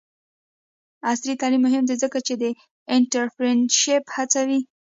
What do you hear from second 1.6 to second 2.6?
مهم دی ځکه چې د